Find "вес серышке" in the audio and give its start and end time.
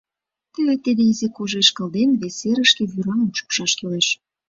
2.21-2.83